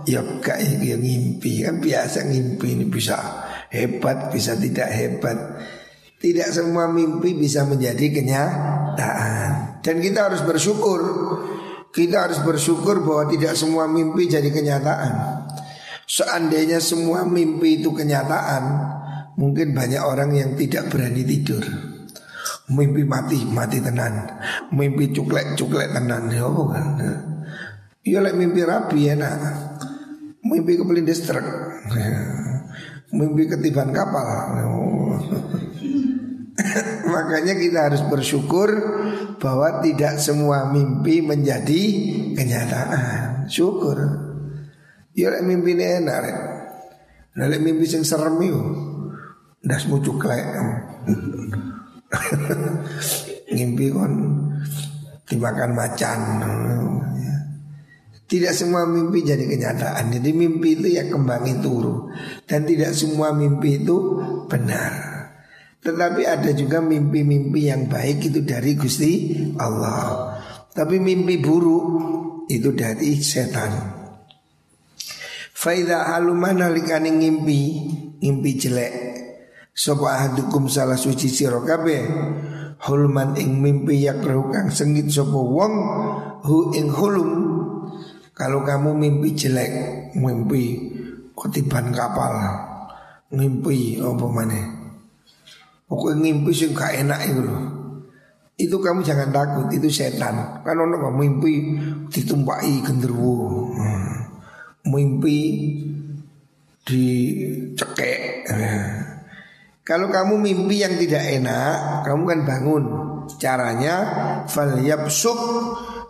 Ya 0.08 0.24
gak 0.40 0.64
ya 0.80 0.96
ngimpi. 0.96 1.68
Kan 1.68 1.84
biasa 1.84 2.24
ngimpi 2.24 2.80
ini 2.80 2.86
bisa 2.88 3.20
hebat 3.68 4.32
Bisa 4.32 4.56
tidak 4.56 4.88
hebat 4.94 5.38
tidak 6.24 6.50
semua 6.56 6.88
mimpi 6.88 7.36
bisa 7.36 7.68
menjadi 7.68 8.08
kenyataan. 8.16 9.84
Dan 9.84 10.00
kita 10.00 10.32
harus 10.32 10.40
bersyukur. 10.48 11.02
Kita 11.92 12.32
harus 12.32 12.40
bersyukur 12.40 13.04
bahwa 13.04 13.28
tidak 13.28 13.60
semua 13.60 13.92
mimpi 13.92 14.32
jadi 14.32 14.48
kenyataan. 14.48 15.44
Seandainya 16.08 16.80
semua 16.80 17.28
mimpi 17.28 17.84
itu 17.84 17.92
kenyataan 17.92 18.64
Mungkin 19.34 19.74
banyak 19.74 20.02
orang 20.02 20.30
yang 20.38 20.54
tidak 20.54 20.94
berani 20.94 21.26
tidur. 21.26 21.66
Mimpi 22.70 23.02
mati, 23.02 23.42
mati 23.50 23.82
tenan. 23.82 24.30
Mimpi 24.70 25.10
cuklek-cuklek 25.10 25.90
tenan. 25.90 26.30
Ya 26.30 26.46
bukan 26.46 26.86
Ya 28.04 28.20
like 28.22 28.38
mimpi 28.38 28.62
rapi 28.62 29.10
enak. 29.10 29.38
Mimpi 30.46 30.78
kepelindes 30.78 31.26
truk. 31.26 31.46
Mimpi 33.18 33.50
ketiban 33.50 33.90
kapal 33.90 34.26
Makanya 37.14 37.58
kita 37.58 37.80
harus 37.90 38.02
bersyukur 38.06 38.70
bahwa 39.42 39.82
tidak 39.82 40.22
semua 40.22 40.70
mimpi 40.70 41.26
menjadi 41.26 41.82
kenyataan. 42.38 43.50
Syukur. 43.50 43.98
Ya 45.14 45.30
lek 45.30 45.46
mimpi 45.46 45.78
ini 45.78 45.86
enak 46.02 46.18
rek. 46.26 46.38
Lek 47.34 47.62
mimpi 47.62 47.90
sing 47.90 48.06
serem 48.06 48.38
itu 48.46 48.62
Udah 49.66 49.78
semua 49.82 49.98
cuklek 50.06 50.44
Mimpi 53.58 53.90
kon 53.90 54.14
dimakan 55.26 55.74
macan 55.74 56.20
Tidak 58.30 58.54
semua 58.54 58.86
mimpi 58.86 59.26
jadi 59.26 59.50
kenyataan 59.50 60.14
Jadi 60.14 60.30
mimpi 60.30 60.78
itu 60.78 60.94
ya 60.94 61.10
kembali 61.10 61.58
turu 61.58 62.06
Dan 62.46 62.70
tidak 62.70 62.94
semua 62.94 63.34
mimpi 63.34 63.82
itu 63.82 64.22
benar 64.46 65.13
tetapi 65.84 66.24
ada 66.24 66.52
juga 66.56 66.80
mimpi-mimpi 66.80 67.68
yang 67.68 67.92
baik 67.92 68.32
itu 68.32 68.40
dari 68.40 68.80
Gusti 68.80 69.36
Allah. 69.60 70.32
Tapi 70.72 70.98
mimpi 70.98 71.38
buruk 71.44 71.86
itu 72.48 72.72
dari 72.72 73.20
setan. 73.20 73.72
Faida 75.52 76.08
haluman 76.16 76.64
halikani 76.64 77.12
ngimpi, 77.12 77.62
ngimpi 78.24 78.52
jelek. 78.56 78.94
Sopo 79.76 80.08
ahadukum 80.08 80.72
salah 80.72 80.96
suci 80.96 81.28
sira 81.28 81.60
kabeh 81.60 82.02
hulman 82.84 83.40
ing 83.40 83.64
mimpi 83.64 84.04
yakrahu 84.04 84.52
kang 84.52 84.68
sengit 84.68 85.08
sopo 85.08 85.40
wong 85.40 85.74
hu 86.44 86.76
ing 86.76 86.92
hulum 86.92 87.32
kalau 88.36 88.62
kamu 88.62 88.92
mimpi 88.92 89.32
jelek 89.32 89.72
mimpi 90.20 90.92
ketiban 91.32 91.96
kapal 91.96 92.36
mimpi 93.32 94.04
apa 94.04 94.26
mana 94.28 94.83
pokoknya 95.90 96.20
mimpi 96.20 96.52
sing 96.56 96.72
gak 96.72 97.04
enak 97.04 97.20
itu 97.28 97.42
loh 97.44 97.64
itu 98.54 98.76
kamu 98.78 99.02
jangan 99.02 99.34
takut 99.34 99.68
itu 99.74 99.90
setan 99.90 100.62
kan 100.62 100.78
orang 100.78 101.18
mimpi 101.18 101.80
ditumpai 102.14 102.86
genderuwo 102.86 103.74
hmm. 103.74 104.16
mimpi 104.94 105.38
dicekek 106.84 108.46
kalau 109.84 110.08
kamu 110.08 110.40
mimpi 110.40 110.80
yang 110.80 110.96
tidak 110.96 111.28
enak, 111.28 112.08
kamu 112.08 112.24
kan 112.24 112.40
bangun. 112.48 112.84
Caranya 113.36 113.96
fal 114.48 114.80
yapsuk 114.80 115.36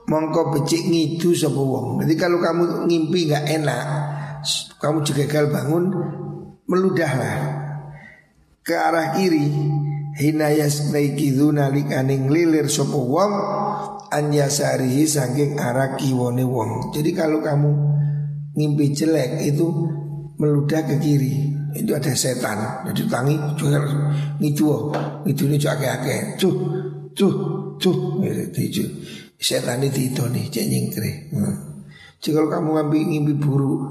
mongko 0.05 0.53
becik 0.53 0.85
ngidu 0.85 1.33
sapa 1.33 1.57
wong. 1.57 2.05
Jadi 2.05 2.13
kalau 2.13 2.37
kamu 2.37 2.85
ngimpi 2.85 3.33
nggak 3.33 3.45
enak, 3.49 3.85
kamu 4.77 5.01
juga 5.01 5.25
gagal 5.25 5.45
bangun, 5.49 5.83
meludahlah 6.69 7.62
ke 8.63 8.73
arah 8.73 9.13
kiri. 9.19 9.45
Hina 10.13 10.53
yasnaikidu 10.53 11.51
nalikaning 11.51 12.29
lilir 12.29 12.69
sapa 12.69 12.93
wong 12.93 13.33
an 14.13 14.29
yasarihi 14.29 15.09
saking 15.09 15.57
arah 15.57 15.97
kiwone 15.97 16.45
wong. 16.45 16.93
Jadi 16.93 17.11
kalau 17.17 17.41
kamu 17.41 17.71
ngimpi 18.53 18.93
jelek 18.93 19.41
itu 19.43 19.67
meludah 20.37 20.85
ke 20.85 20.95
kiri. 21.01 21.51
Itu 21.73 21.97
ada 21.97 22.13
setan. 22.13 22.85
Jadi 22.93 23.09
tangi 23.09 23.35
jual 23.57 23.83
ngidu 24.37 24.93
ngidu 25.25 25.43
ini 25.49 25.57
cuake 25.57 25.87
ake 25.89 26.15
cuh 26.37 26.55
cuh 27.17 27.35
cuh. 27.81 27.97
Itu 28.53 28.85
setan 29.41 29.81
itu 29.83 30.13
itu 30.13 30.23
nih 30.29 30.45
cek 30.47 30.65
nyingkre 30.71 31.11
hmm. 31.35 31.55
Jika 32.23 32.39
kalau 32.39 32.49
kamu 32.55 32.69
ngambil 32.79 33.01
ngimpi 33.03 33.33
buruk 33.35 33.81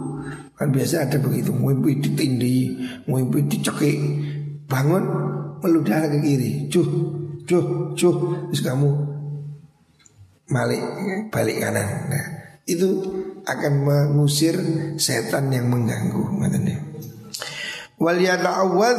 kan 0.57 0.73
biasa 0.73 1.11
ada 1.11 1.19
begitu. 1.19 1.51
Ngimpi 1.53 1.99
ditindih 1.99 2.65
ngimpi 3.11 3.39
dicekik 3.51 3.99
bangun 4.73 5.05
meludah 5.61 6.09
ke 6.09 6.19
kiri. 6.25 6.73
Cuh 6.73 6.89
cuh 7.45 7.93
cuh. 7.93 8.17
Terus 8.49 8.63
kamu 8.65 8.89
balik 10.49 10.83
balik 11.29 11.61
kanan. 11.61 12.09
Nah 12.09 12.27
itu 12.65 12.89
akan 13.45 13.73
mengusir 13.85 14.57
setan 14.97 15.53
yang 15.53 15.69
mengganggu 15.69 16.41
katanya. 16.41 16.77
Wal 18.01 18.19
yata'awwad 18.19 18.99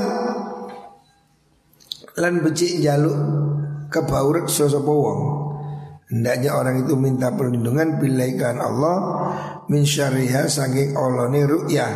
lan 2.21 2.33
becik 2.45 2.77
jaluk 2.79 3.17
kebaurek 3.89 4.45
sosok 4.45 4.85
wong. 4.85 5.21
Hendaknya 6.13 6.53
orang 6.53 6.85
itu 6.85 6.93
minta 6.93 7.33
perlindungan 7.33 7.97
bilaikan 7.97 8.61
Allah 8.61 8.97
min 9.65 9.81
syariha 9.81 10.45
saking 10.45 10.93
olone 10.93 11.41
ru'yah. 11.41 11.93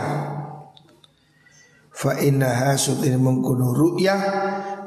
Fa 1.98 2.14
innaha 2.22 2.78
sutin 2.78 3.18
mengkunu 3.18 3.74
ru'yah 3.74 4.22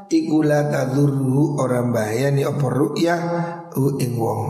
iku 0.06 0.46
la 0.46 0.70
tadurruhu 0.70 1.58
orang 1.58 1.90
bahaya 1.90 2.30
ni 2.30 2.46
apa 2.46 2.66
ru'yah 2.70 3.20
hu 3.74 3.98
ing 3.98 4.14
wong. 4.14 4.42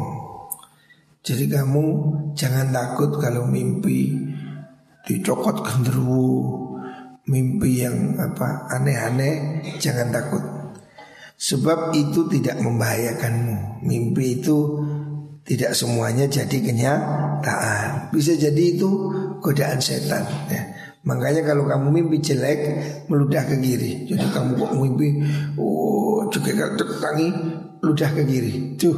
Jadi 1.25 1.49
kamu 1.49 1.85
jangan 2.37 2.69
takut 2.69 3.17
kalau 3.17 3.49
mimpi 3.49 4.13
dicokot 5.09 5.65
genderuwo 5.65 6.61
mimpi 7.33 7.81
yang 7.81 8.21
apa 8.21 8.69
aneh-aneh 8.77 9.65
jangan 9.81 10.13
takut. 10.13 10.45
Sebab 11.41 11.97
itu 11.97 12.29
tidak 12.29 12.61
membahayakanmu. 12.61 13.81
Mimpi 13.89 14.45
itu 14.45 14.85
tidak 15.49 15.73
semuanya 15.73 16.29
jadi 16.29 16.53
kenyataan. 16.61 18.13
Bisa 18.13 18.37
jadi 18.37 18.77
itu 18.77 19.09
godaan 19.41 19.81
setan. 19.81 20.29
Ya. 20.53 20.70
Makanya 21.01 21.49
kalau 21.49 21.65
kamu 21.65 21.89
mimpi 21.91 22.21
jelek 22.21 22.61
meludah 23.09 23.49
ke 23.49 23.57
kiri. 23.57 24.05
Jadi 24.05 24.27
kamu 24.31 24.61
kok 24.61 24.77
mimpi 24.77 25.25
oh 25.57 26.29
juga 26.29 26.77
tangi 26.77 27.33
ludah 27.81 28.13
ke 28.13 28.29
kiri. 28.29 28.77
Tuh, 28.77 28.93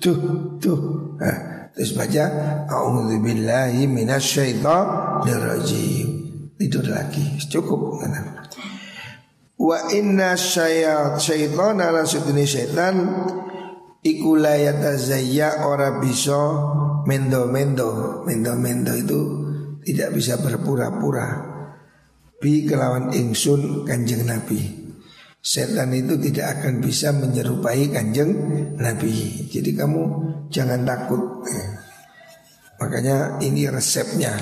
tuh, 0.00 0.16
tuh. 0.56 0.80
Nah, 1.20 1.68
terus 1.76 1.92
baca 1.96 2.24
A'udzubillahi 2.68 3.88
minasyaitonirrajim 3.88 6.22
tidur 6.62 6.86
lagi 6.86 7.42
cukup 7.50 7.98
wa 9.58 9.78
inna 9.90 10.38
syaitan 10.38 11.82
ala 11.82 12.06
sudini 12.06 12.46
syaitan 12.46 13.02
iku 14.06 14.38
la 14.38 14.54
yatazayya 14.54 15.66
ora 15.66 15.98
bisa 15.98 16.38
mendo-mendo 17.02 18.22
mendo-mendo 18.22 18.94
itu 18.94 19.41
tidak 19.82 20.14
bisa 20.14 20.38
berpura-pura. 20.38 21.50
Bi 22.38 22.66
kelawan 22.66 23.14
ingsun 23.14 23.86
kanjeng 23.86 24.26
nabi. 24.26 24.82
Setan 25.42 25.90
itu 25.90 26.14
tidak 26.22 26.62
akan 26.62 26.78
bisa 26.78 27.10
menyerupai 27.10 27.90
kanjeng 27.90 28.30
Nabi. 28.78 29.46
Jadi 29.50 29.74
kamu 29.74 30.02
jangan 30.54 30.86
takut. 30.86 31.42
Makanya 32.78 33.42
ini 33.42 33.66
resepnya. 33.66 34.38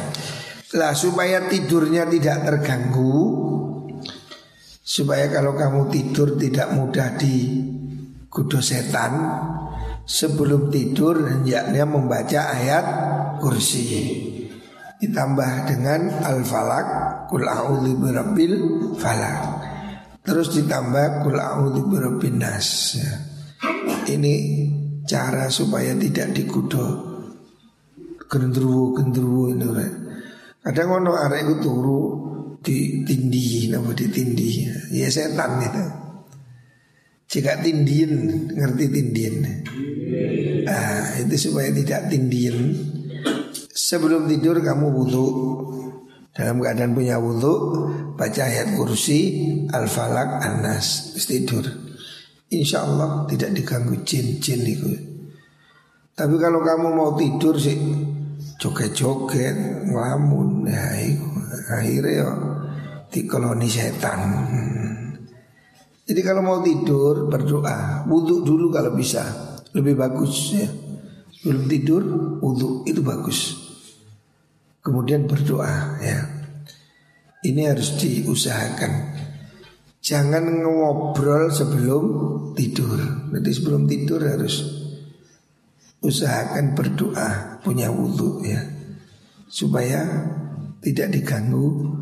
Lah 0.77 0.93
supaya 0.95 1.51
tidurnya 1.51 2.07
tidak 2.07 2.47
terganggu 2.47 3.43
Supaya 4.79 5.27
kalau 5.27 5.59
kamu 5.59 5.91
tidur 5.91 6.39
tidak 6.39 6.71
mudah 6.79 7.19
di 7.19 7.59
kudo 8.31 8.63
setan 8.63 9.19
Sebelum 10.07 10.71
tidur 10.71 11.27
hendaknya 11.27 11.85
membaca 11.91 12.55
ayat 12.55 12.87
kursi 13.43 14.30
Ditambah 15.01 15.53
dengan 15.65 16.21
al-falak 16.23 16.87
Kul 17.33 17.49
a'udhu 17.49 17.97
birabbil 17.97 18.53
falak 19.01 19.41
Terus 20.21 20.53
ditambah 20.53 21.25
Kul 21.25 21.41
a'udhu 21.41 21.89
birabbin 21.89 22.39
nas 22.39 23.01
Ini 24.05 24.35
cara 25.09 25.49
supaya 25.49 25.97
tidak 25.97 26.37
dikudo 26.37 27.09
Gendruwo-gendruwo 28.31 29.51
ini 29.51 29.67
Kadang 30.61 31.03
ono 31.03 31.17
arek 31.17 31.41
itu 31.49 31.55
turu 31.65 32.01
ditindih 32.61 33.73
nama 33.73 33.91
ditindih. 33.97 34.57
Ya 34.93 35.09
setan 35.09 35.65
itu. 35.65 35.85
Jika 37.31 37.65
tindian 37.65 38.13
ngerti 38.53 38.85
tindian. 38.93 39.37
Ah, 40.69 41.17
itu 41.17 41.49
supaya 41.49 41.73
tidak 41.73 42.13
tindian. 42.13 42.77
Sebelum 43.91 44.31
tidur 44.31 44.63
kamu 44.63 44.87
wudhu 44.87 45.27
dalam 46.31 46.63
keadaan 46.63 46.95
punya 46.95 47.19
wudhu 47.19 47.55
baca 48.15 48.47
ayat 48.47 48.79
kursi 48.79 49.51
al-falak 49.67 50.47
an-nas 50.47 51.19
tidur. 51.27 51.67
Insya 52.55 52.87
Allah 52.87 53.27
tidak 53.27 53.51
diganggu 53.51 53.99
jin-jin 54.07 54.63
itu. 54.63 54.95
Tapi 56.15 56.39
kalau 56.39 56.63
kamu 56.63 56.87
mau 56.95 57.19
tidur 57.19 57.59
sih 57.59 57.75
joget-joget 58.63 59.59
ngelamun 59.91 60.71
ya 60.71 61.11
akhirnya 61.75 62.15
ya 62.15 62.29
dikoloni 63.11 63.67
setan. 63.67 64.21
Jadi 66.07 66.21
kalau 66.23 66.47
mau 66.47 66.63
tidur 66.63 67.27
berdoa. 67.27 68.07
Wudhu 68.07 68.47
dulu 68.47 68.71
kalau 68.71 68.95
bisa. 68.95 69.27
Lebih 69.75 69.99
bagus 69.99 70.55
ya. 70.55 70.71
Sebelum 71.43 71.67
tidur 71.67 72.03
wudhu 72.39 72.87
itu 72.87 73.03
bagus 73.03 73.70
kemudian 74.85 75.29
berdoa 75.29 76.01
ya. 76.01 76.19
Ini 77.41 77.73
harus 77.73 77.97
diusahakan. 77.97 79.17
Jangan 80.01 80.61
ngobrol 80.61 81.49
sebelum 81.49 82.05
tidur. 82.53 83.01
Nanti 83.33 83.51
sebelum 83.53 83.89
tidur 83.89 84.21
harus 84.21 84.61
usahakan 86.05 86.77
berdoa 86.77 87.61
punya 87.65 87.89
wudhu 87.89 88.45
ya. 88.45 88.61
Supaya 89.49 90.05
tidak 90.85 91.17
diganggu 91.17 91.97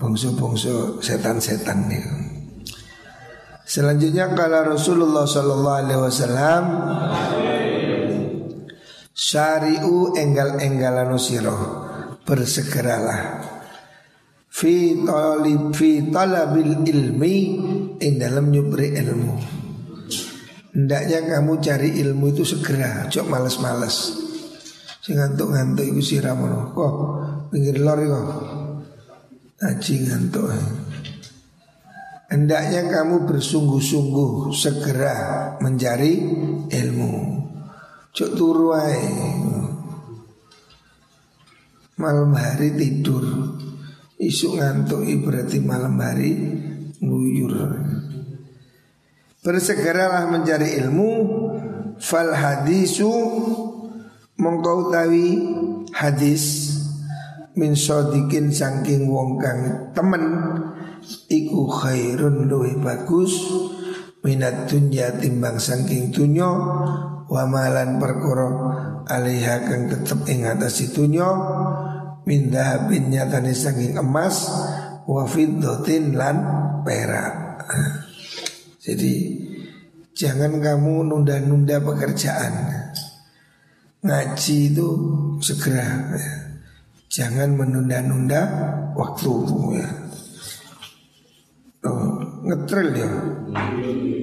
bongso-bongso 0.00 1.04
setan-setan 1.04 1.88
nih. 1.88 2.04
Selanjutnya 3.68 4.32
kalau 4.32 4.74
Rasulullah 4.74 5.28
Shallallahu 5.28 5.78
Alaihi 5.78 6.00
Wasallam 6.02 6.64
syariu 9.14 10.16
enggal-enggalan 10.16 11.12
bersegeralah 12.30 13.42
fi 14.46 15.02
talib 15.02 15.74
fi 15.74 16.06
talabil 16.06 16.86
ilmi 16.86 17.34
ing 17.98 18.12
dalam 18.22 18.54
nyubri 18.54 18.94
ilmu 18.94 19.58
Hendaknya 20.70 21.26
kamu 21.26 21.58
cari 21.58 21.98
ilmu 21.98 22.30
itu 22.30 22.46
segera, 22.46 23.10
cok 23.10 23.26
males-males. 23.26 24.14
Si 25.02 25.10
ngantuk-ngantuk 25.10 25.82
ibu 25.82 25.98
siramono. 25.98 26.70
Kok 26.70 26.94
pinggir 27.50 27.82
lor 27.82 27.98
kok. 27.98 28.26
Aji 29.66 30.06
ngantuk. 30.06 30.46
Hendaknya 32.30 32.86
kamu 32.86 33.26
bersungguh-sungguh 33.26 34.54
segera 34.54 35.14
mencari 35.58 36.22
ilmu. 36.70 37.12
Cuk 38.14 38.30
turu 38.38 38.70
Malam 42.00 42.32
hari 42.32 42.72
tidur. 42.80 43.20
Isu 44.16 44.56
ngantuk 44.56 45.04
berarti 45.20 45.60
malam 45.60 46.00
hari 46.00 46.32
nguyur. 46.96 47.52
Bersegeralah 49.44 50.32
mencari 50.32 50.80
ilmu 50.80 51.10
fal 52.00 52.32
hadisu 52.32 53.12
mongkau 54.40 54.88
tawi 54.88 55.44
hadis 55.92 56.72
min 57.52 57.76
sodikin 57.76 58.48
saking 58.48 59.04
wong 59.04 59.36
kang 59.36 59.92
temen 59.92 60.24
iku 61.28 61.68
khairun 61.68 62.48
luwih 62.48 62.80
bagus 62.80 63.36
minat 64.24 64.72
dunya 64.72 65.12
timbang 65.20 65.60
saking 65.60 66.08
dunya 66.08 66.48
wa 67.28 67.44
malan 67.44 68.00
perkara 68.00 68.48
alaiha 69.04 69.68
kang 69.68 69.92
tetep 69.92 70.24
ing 70.28 70.48
atas 70.48 70.80
min 72.26 72.52
dahabin 72.52 73.08
nyatane 73.12 73.52
saking 73.54 73.96
emas 73.96 74.48
wa 75.08 75.24
fiddatin 75.24 76.16
lan 76.16 76.36
perak 76.84 77.64
jadi 78.84 79.14
jangan 80.12 80.60
kamu 80.60 81.08
nunda-nunda 81.08 81.80
pekerjaan 81.80 82.52
ngaji 84.00 84.58
itu 84.72 84.88
segera 85.44 86.16
ya. 86.16 86.34
jangan 87.08 87.56
menunda-nunda 87.56 88.40
waktu 88.96 89.32
ya 89.76 89.90
Oh, 91.80 92.20
ngetril 92.44 92.92
ya. 92.92 93.08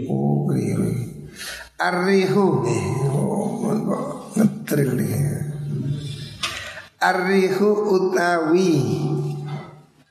Oh, 0.06 0.46
keliru. 0.46 0.94
Arrihu 1.82 2.62
nih. 2.62 2.86
Oh, 3.10 3.66
ngetril 4.38 4.94
nih. 4.94 5.14
Arrihu 6.98 7.70
utawi 7.94 8.74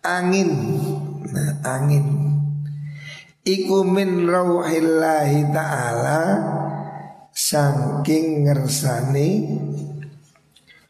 angin. 0.06 0.50
Nah, 1.26 1.52
angin. 1.66 2.06
Iku 3.46 3.86
min 3.86 4.26
rawhillahi 4.26 5.54
ta'ala 5.54 6.22
Saking 7.36 8.48
ngersani 8.48 9.28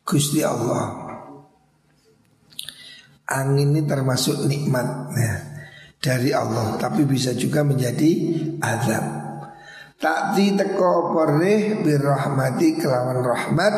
Gusti 0.07 0.41
Allah 0.47 1.05
Angin 3.27 3.75
ini 3.75 3.83
termasuk 3.83 4.47
nikmat 4.47 4.87
nah, 5.11 5.39
dari 5.99 6.31
Allah 6.31 6.79
tapi 6.79 7.03
bisa 7.03 7.35
juga 7.35 7.67
menjadi 7.67 8.39
azab. 8.63 9.05
Takti 9.99 10.55
teko 10.55 11.11
poreh 11.11 11.83
birrahmati 11.83 12.79
kelawan 12.79 13.27
rahmat 13.27 13.75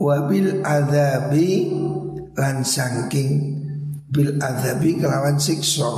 wabil 0.00 0.64
azabi 0.64 1.68
lan 2.32 2.64
sangking 2.64 3.60
bil 4.08 4.40
azabi 4.40 4.96
kelawan 4.96 5.36
sikso. 5.36 5.92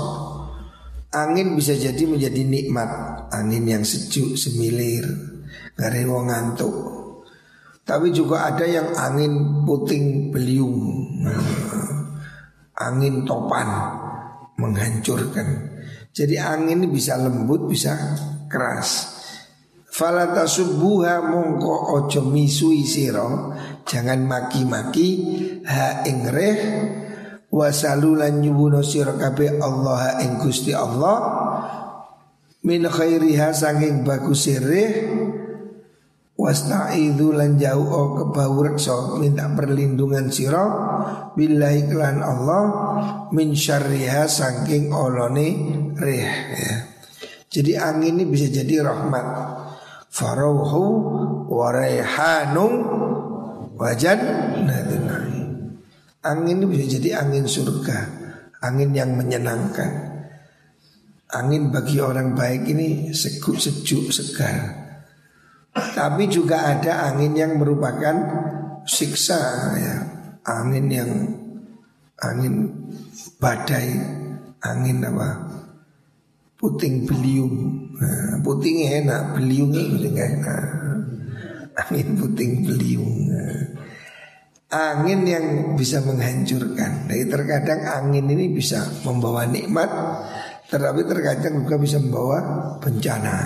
Angin 1.12 1.52
bisa 1.54 1.76
jadi 1.76 2.08
menjadi 2.08 2.40
nikmat, 2.40 2.88
angin 3.36 3.68
yang 3.68 3.84
sejuk 3.84 4.32
semilir, 4.32 5.04
gak 5.76 5.92
wong 6.08 6.32
ngantuk. 6.32 6.72
Tapi 7.84 8.08
juga 8.16 8.48
ada 8.48 8.64
yang 8.64 8.96
angin 8.96 9.60
puting 9.68 10.32
beliung, 10.32 11.04
angin 12.80 13.28
topan 13.28 13.68
menghancurkan. 14.56 15.68
Jadi 16.16 16.40
angin 16.40 16.88
bisa 16.88 17.20
lembut, 17.20 17.68
bisa 17.68 17.92
keras. 18.48 19.20
Falata 19.92 20.48
subuha 20.48 21.20
mongko 21.20 22.00
ojo 22.00 22.24
misui 22.32 22.88
siro 22.88 23.52
Jangan 23.86 24.24
maki-maki. 24.24 25.08
Ha 25.66 26.06
ingreh 26.06 26.58
Wasalulan 27.52 28.40
nyubuno 28.40 28.80
siro 28.80 29.12
kabe 29.20 29.60
Allah 29.60 30.24
ing 30.24 30.40
gusti 30.40 30.72
Allah. 30.72 31.20
Min 32.64 32.88
khairiha 32.88 33.52
sanging 33.52 34.08
bagus 34.08 34.48
sirih 34.48 34.90
Wasta'idhu 36.32 37.36
lan 37.36 37.60
jauh 37.60 37.86
o 37.86 38.02
kebau 38.16 38.62
rekso 38.64 39.18
Minta 39.20 39.50
perlindungan 39.52 40.32
siro 40.32 40.64
Billahi 41.36 41.92
kelan 41.92 42.24
Allah. 42.24 42.64
Min 43.36 43.52
syarriha 43.52 44.24
saking 44.24 44.88
olone 44.88 45.48
rih 46.00 46.24
ya. 46.56 46.76
Jadi 47.52 47.76
angin 47.76 48.16
ini 48.16 48.24
bisa 48.24 48.48
jadi 48.48 48.80
rahmat. 48.80 49.26
Farauhu 50.08 50.84
waraihanung 51.52 53.01
wajan 53.76 54.20
Angin 56.22 56.62
ini 56.62 56.70
bisa 56.70 56.86
jadi 57.02 57.18
angin 57.18 57.50
surga 57.50 57.98
Angin 58.62 58.94
yang 58.94 59.18
menyenangkan 59.18 59.90
Angin 61.34 61.74
bagi 61.74 61.98
orang 61.98 62.38
baik 62.38 62.70
ini 62.70 63.10
sejuk, 63.10 63.58
sejuk 63.58 64.14
segar 64.14 64.82
tapi 65.72 66.28
juga 66.28 66.68
ada 66.68 67.08
angin 67.08 67.32
yang 67.32 67.56
merupakan 67.56 68.16
siksa 68.84 69.40
ya. 69.80 69.96
Angin 70.42 70.86
yang 70.92 71.10
angin 72.20 72.68
badai, 73.40 73.96
angin 74.60 75.00
apa? 75.00 75.48
Puting 76.60 77.08
beliung. 77.08 77.88
Nah, 77.98 78.42
puting 78.42 79.02
enak, 79.02 79.38
beliungnya 79.38 79.82
enggak 79.86 80.28
enak. 80.38 80.64
Angin 81.72 82.20
puting 82.20 82.68
beliung. 82.68 83.32
Angin 84.72 85.20
yang 85.28 85.46
bisa 85.76 86.00
menghancurkan. 86.00 87.08
Jadi 87.08 87.24
terkadang 87.28 87.80
angin 87.84 88.24
ini 88.28 88.52
bisa 88.52 88.84
membawa 89.04 89.44
nikmat, 89.44 89.88
tetapi 90.72 91.04
terkadang 91.04 91.64
juga 91.64 91.76
bisa 91.76 92.00
membawa 92.00 92.38
bencana. 92.80 93.36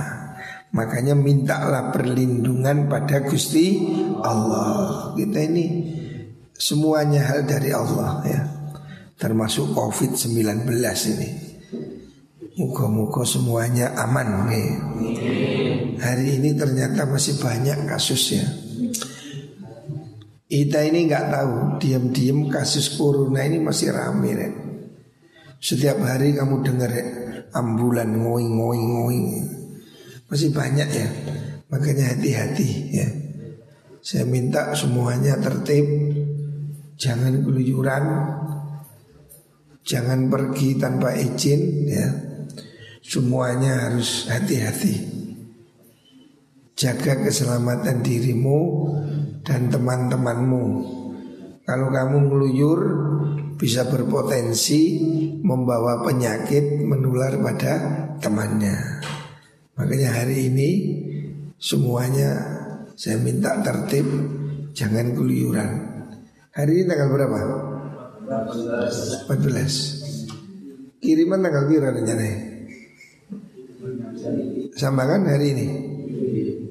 Makanya 0.74 1.14
mintalah 1.14 1.90
perlindungan 1.94 2.90
pada 2.90 3.22
Gusti 3.26 3.90
Allah. 4.22 5.14
Kita 5.14 5.38
ini 5.42 5.66
semuanya 6.54 7.26
hal 7.30 7.46
dari 7.46 7.70
Allah 7.70 8.22
ya. 8.26 8.42
Termasuk 9.16 9.72
Covid-19 9.72 10.68
ini. 11.16 11.45
Muka-muka 12.56 13.20
semuanya 13.28 13.92
aman 14.00 14.48
nih. 14.48 14.68
Hari 16.00 16.40
ini 16.40 16.56
ternyata 16.56 17.04
masih 17.04 17.36
banyak 17.36 17.84
kasusnya. 17.84 18.48
Kita 20.48 20.80
ini 20.80 21.04
nggak 21.04 21.26
tahu 21.36 21.54
diam-diam 21.76 22.48
kasus 22.48 22.96
corona 22.96 23.44
ini 23.44 23.60
masih 23.60 23.92
ramai 23.92 24.32
nih. 24.32 24.52
Setiap 25.60 26.00
hari 26.00 26.32
kamu 26.32 26.64
dengar 26.64 26.88
ya, 26.88 27.04
ambulan 27.52 28.08
ngoing 28.16 28.52
ngoing 28.56 28.88
ngoing. 28.88 29.26
Masih 30.26 30.50
banyak 30.50 30.88
ya 30.90 31.08
Makanya 31.70 32.18
hati-hati 32.18 32.70
ya 32.90 33.08
Saya 34.02 34.26
minta 34.26 34.74
semuanya 34.74 35.38
tertib 35.38 35.86
Jangan 36.98 37.46
keluyuran 37.46 38.04
Jangan 39.86 40.26
pergi 40.26 40.82
tanpa 40.82 41.14
izin 41.14 41.62
ya 41.86 42.06
Semuanya 43.06 43.86
harus 43.86 44.26
hati-hati 44.26 44.98
Jaga 46.74 47.22
keselamatan 47.22 48.02
dirimu 48.02 48.90
dan 49.46 49.70
teman-temanmu 49.70 50.64
Kalau 51.62 51.88
kamu 51.94 52.16
ngeluyur 52.26 52.80
bisa 53.56 53.88
berpotensi 53.88 55.00
membawa 55.40 56.04
penyakit 56.04 56.84
menular 56.84 57.40
pada 57.40 57.74
temannya. 58.20 59.00
Makanya 59.80 60.22
hari 60.22 60.52
ini 60.52 60.70
semuanya 61.56 62.36
saya 62.96 63.16
minta 63.20 63.60
tertib, 63.64 64.04
jangan 64.76 65.16
keluyuran. 65.16 65.70
Hari 66.52 66.72
ini 66.80 66.84
tanggal 66.88 67.08
berapa? 67.12 67.40
14. 69.28 71.00
Kiriman 71.00 71.40
tanggal 71.44 71.64
berapa 71.68 71.96
rencana? 71.96 72.45
Sambangan 74.76 75.20
hari 75.26 75.46
ini. 75.56 75.66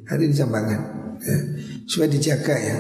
Hari 0.06 0.22
ini 0.30 0.36
sambangan. 0.36 0.82
Ya. 1.22 1.38
Supaya 1.90 2.10
dijaga 2.12 2.56
ya. 2.58 2.78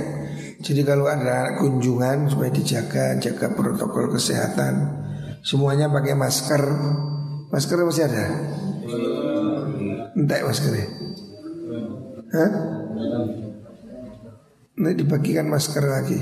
Jadi 0.61 0.81
kalau 0.81 1.05
ada 1.05 1.57
kunjungan 1.61 2.31
supaya 2.31 2.49
dijaga, 2.49 3.17
jaga 3.21 3.53
protokol 3.53 4.13
kesehatan. 4.13 5.03
Semuanya 5.45 5.89
pakai 5.89 6.17
masker. 6.17 6.63
Masker 7.53 7.77
masih 7.85 8.09
ada? 8.09 8.25
Entek 10.15 10.47
maskernya 10.47 10.87
Hah? 12.31 12.51
Ini 14.75 14.91
dibagikan 14.95 15.47
masker 15.47 15.83
lagi 15.83 16.19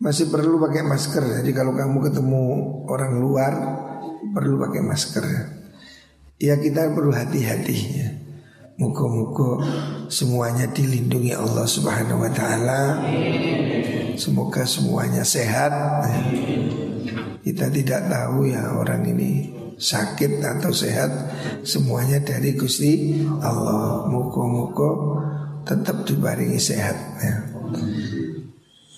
Masih 0.00 0.32
perlu 0.32 0.56
pakai 0.60 0.84
masker 0.84 1.40
Jadi 1.40 1.50
kalau 1.52 1.76
kamu 1.76 2.08
ketemu 2.08 2.44
orang 2.88 3.12
luar 3.20 3.52
Perlu 4.32 4.56
pakai 4.60 4.82
masker 4.84 5.24
Ya 6.40 6.56
kita 6.56 6.88
perlu 6.96 7.12
hati-hati 7.12 7.78
ya. 8.00 8.08
Muka-muka 8.80 9.60
semuanya 10.08 10.64
dilindungi 10.72 11.36
Allah 11.36 11.68
Subhanahu 11.68 12.24
wa 12.24 12.32
taala. 12.32 12.96
Semoga 14.16 14.64
semuanya 14.64 15.20
sehat. 15.20 15.68
Ya. 16.08 16.20
Kita 17.44 17.68
tidak 17.68 18.08
tahu 18.08 18.48
ya 18.48 18.72
orang 18.72 19.04
ini 19.04 19.52
sakit 19.76 20.40
atau 20.40 20.72
sehat 20.72 21.12
semuanya 21.60 22.24
dari 22.24 22.56
Gusti 22.56 23.20
Allah. 23.44 24.08
Muka-muka 24.08 24.90
tetap 25.68 26.08
dibaringi 26.08 26.56
sehat 26.56 26.96
ya. 27.20 27.36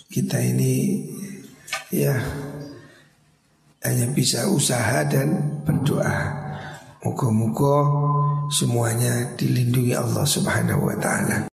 Kita 0.07 0.38
ini 0.38 1.02
ya 1.90 2.14
hanya 3.83 4.07
bisa 4.14 4.46
usaha 4.46 5.02
dan 5.11 5.59
berdoa. 5.66 6.41
Muka-muka 7.02 7.82
semuanya 8.46 9.34
dilindungi 9.34 9.90
Allah 9.90 10.22
Subhanahu 10.22 10.86
wa 10.86 10.94
taala. 11.02 11.50